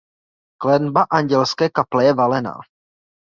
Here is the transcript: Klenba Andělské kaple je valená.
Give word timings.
Klenba 0.57 1.03
Andělské 1.09 1.69
kaple 1.69 2.03
je 2.05 2.13
valená. 2.13 2.57